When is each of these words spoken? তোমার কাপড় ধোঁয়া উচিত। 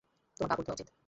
তোমার 0.37 0.49
কাপড় 0.51 0.65
ধোঁয়া 0.65 0.75
উচিত। 0.77 0.87